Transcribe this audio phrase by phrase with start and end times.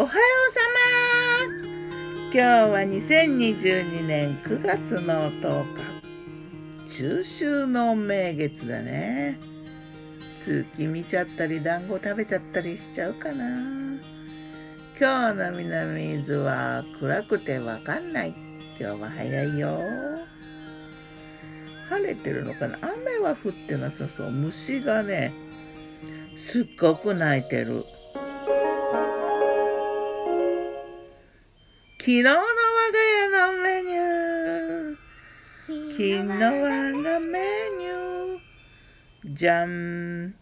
[0.00, 0.60] おはようさ
[1.50, 1.56] ま。
[2.26, 5.64] 今日は2022年9月の10
[6.86, 6.96] 日。
[6.96, 9.40] 中秋の名月だね。
[10.44, 13.44] 月見ちゃったり団子食べちゃったりしちゃうかな。
[15.00, 18.34] 今日の南伊豆は暗くてわかんない。
[18.78, 19.82] 今日は早いよ。
[21.90, 22.78] 晴れてるのかな。
[22.82, 24.30] 雨は降ってなさそう。
[24.30, 25.34] 虫がね
[26.36, 27.84] すっごく鳴いてる。
[32.08, 32.48] 昨日の我が
[33.04, 34.96] 家のメニュー。
[35.90, 37.38] 昨日我がメ
[37.78, 39.36] ニュー。
[39.36, 40.34] じゃん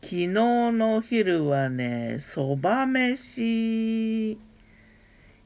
[0.00, 4.38] 昨日のお昼はねそば飯。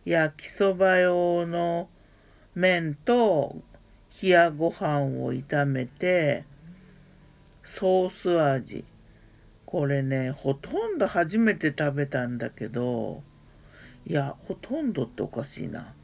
[0.05, 1.89] 焼きそば用の
[2.55, 3.57] 麺と
[4.23, 6.45] 冷やご飯を炒めて
[7.65, 8.85] ソース味。
[9.65, 13.23] これねほとんど初めて食べたんだけど
[14.07, 15.95] いやほとんどっておかしいな。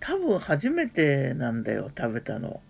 [0.00, 2.60] 多分初めてなんだよ食べたの。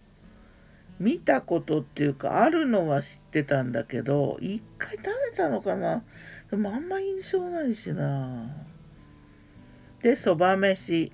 [0.99, 6.03] 見たことっていうかあるのは知ってたんだけど一回食べたのかな。
[6.51, 8.55] でもあんま印象ないしな。
[10.03, 11.13] でそば飯。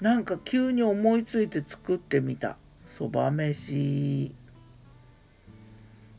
[0.00, 2.56] なんか急に思いついて作ってみた。
[2.98, 4.34] そば飯。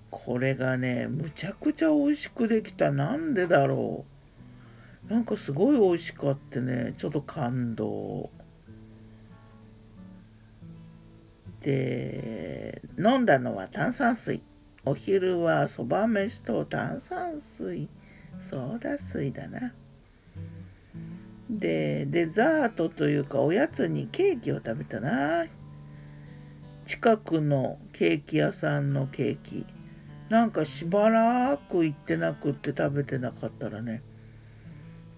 [0.10, 2.92] これがねむちゃくちゃ美味しくできた。
[2.92, 4.21] なんでだろう。
[5.12, 8.30] なんかすごい美味しかってねちょっと感動。
[11.60, 14.42] で飲んだのは炭酸水。
[14.86, 17.90] お昼はそば飯と炭酸水。
[18.50, 19.74] ソーダ水だな。
[21.50, 25.46] でデザートというかおやつにケーキを食べたな。
[26.86, 29.66] 近くのケーキ屋さんのケーキ。
[30.30, 34.04] なんかしばらく行ってなくって食べてなかったらね。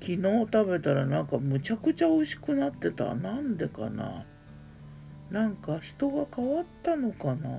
[0.03, 3.15] 昨日食べたらなんかむちゃくちゃ美味しくなってた。
[3.15, 4.25] なんでかな？
[5.31, 7.49] なんか人が変わったのかな？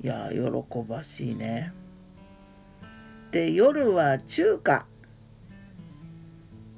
[0.00, 0.40] いや喜
[0.88, 1.72] ばしいね。
[3.32, 4.86] で夜は中華。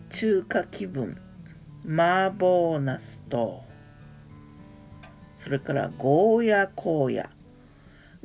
[0.09, 1.21] 中華気分。
[1.85, 3.65] 麻婆ナスと。
[5.37, 7.25] それからゴーヤ高野。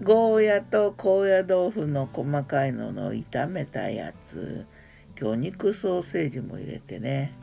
[0.01, 4.65] ゴーヤと高野豆腐の細かいのの炒めたやつ。
[5.15, 7.33] 魚肉ソーセージも入れてね。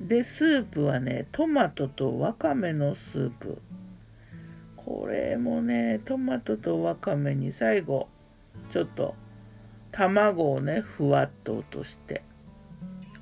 [0.00, 3.60] でスープはねトマトとわかめのスープ。
[4.76, 8.08] これもねトマトとわかめに最後
[8.72, 9.14] ちょっと
[9.92, 12.22] 卵をねふわっと落として。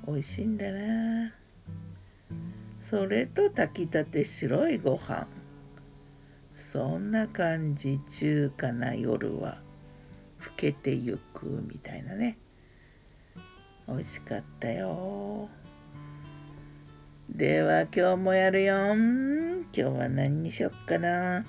[0.07, 1.33] 美味しいんだな。
[2.81, 5.27] それと炊きたて白いご飯。
[6.55, 9.59] そんな感じ中華な夜は。
[10.39, 12.37] 更けてゆくみたいなね。
[13.91, 15.49] 美味しかったよ。
[17.29, 18.95] では今日もやるよ。
[18.95, 21.45] 今日は何にしよっかな。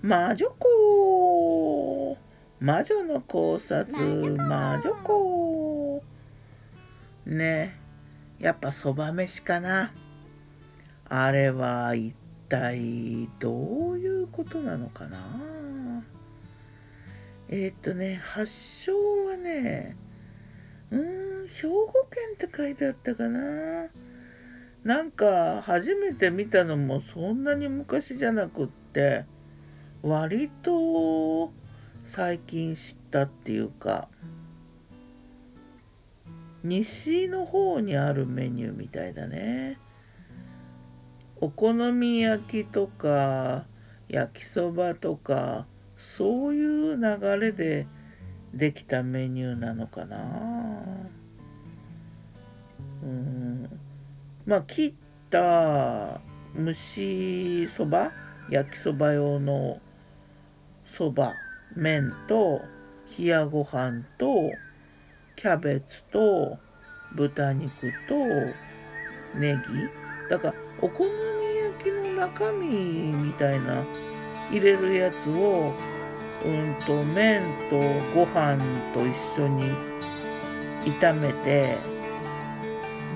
[0.00, 2.16] 魔女子
[2.60, 3.92] 魔女の考察。
[4.36, 6.02] 魔女子
[7.26, 7.76] ね。
[8.40, 9.92] えやっぱそば飯かな。
[11.08, 12.14] あれは一
[12.48, 15.18] 体どういうことなのかな。
[17.48, 18.46] えー、っとね発
[18.84, 18.92] 祥
[19.26, 19.96] はね
[20.92, 21.19] うん。
[21.50, 23.88] 兵庫県って書いてあったかな。
[24.84, 29.26] なんか初めて見たのもそんなに昔じゃなくって
[30.02, 31.52] 割と
[32.04, 34.08] 最近知ったっていうか
[36.64, 39.78] 西の方にあるメニューみたいだね。
[41.42, 43.64] お好み焼きとか
[44.08, 47.86] 焼きそばとかそういう流れで
[48.52, 51.19] できたメニューなのかな。
[54.50, 54.92] まあ切っ
[55.30, 56.20] た
[56.58, 58.10] 蒸しそば
[58.50, 59.78] 焼きそば用の
[60.98, 61.34] そば
[61.76, 62.60] 麺と
[63.16, 64.50] 冷やご飯と
[65.36, 66.58] キャベツと
[67.14, 68.16] 豚肉と
[69.38, 69.60] ネギ。
[70.28, 71.10] だからお好み
[71.56, 72.66] 焼きの中身
[73.12, 73.84] みたいな
[74.50, 75.72] 入れるやつを
[76.44, 77.78] うんと麺と
[78.12, 78.58] ご飯
[78.92, 79.70] と一緒に
[80.98, 81.78] 炒めて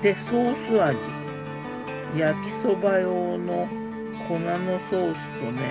[0.01, 1.24] でソース味。
[2.17, 3.67] 焼きそば用の
[4.27, 5.61] 粉のソースとね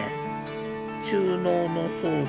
[1.04, 2.28] 中濃のソース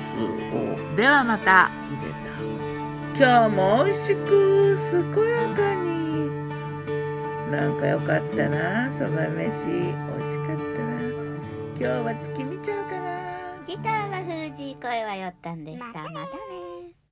[0.92, 1.70] をではまた。
[1.88, 5.86] 入れた今日も美味しく健やかに。
[7.50, 8.92] なんかよかったな。
[8.98, 11.00] そば飯美味しかったな。
[11.78, 13.06] 今日は月見ちゃうかな。
[13.66, 14.16] ギターは
[14.50, 15.84] 封じ声はよったんでした。
[15.86, 16.75] またね